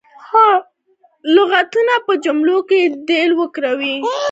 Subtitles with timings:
[1.35, 3.95] لغتونه په جملو کې دې وکاروي.